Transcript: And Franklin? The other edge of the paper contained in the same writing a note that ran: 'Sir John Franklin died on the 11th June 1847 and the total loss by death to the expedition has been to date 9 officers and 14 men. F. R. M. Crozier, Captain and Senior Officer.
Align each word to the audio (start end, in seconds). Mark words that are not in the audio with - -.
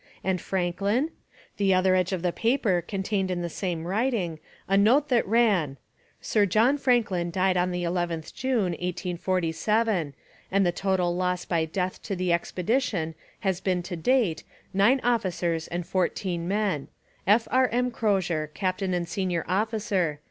And 0.23 0.41
Franklin? 0.41 1.11
The 1.57 1.75
other 1.75 1.93
edge 1.93 2.11
of 2.11 2.23
the 2.23 2.31
paper 2.31 2.81
contained 2.81 3.29
in 3.29 3.43
the 3.43 3.51
same 3.51 3.85
writing 3.85 4.39
a 4.67 4.75
note 4.75 5.09
that 5.09 5.27
ran: 5.27 5.77
'Sir 6.19 6.47
John 6.47 6.79
Franklin 6.79 7.29
died 7.29 7.55
on 7.55 7.69
the 7.69 7.83
11th 7.83 8.33
June 8.33 8.71
1847 8.71 10.15
and 10.51 10.65
the 10.65 10.71
total 10.71 11.15
loss 11.15 11.45
by 11.45 11.65
death 11.65 12.01
to 12.01 12.15
the 12.15 12.33
expedition 12.33 13.13
has 13.41 13.61
been 13.61 13.83
to 13.83 13.95
date 13.95 14.43
9 14.73 14.99
officers 15.03 15.67
and 15.67 15.85
14 15.85 16.47
men. 16.47 16.87
F. 17.27 17.47
R. 17.51 17.67
M. 17.67 17.91
Crozier, 17.91 18.47
Captain 18.55 18.95
and 18.95 19.07
Senior 19.07 19.45
Officer. 19.47 20.19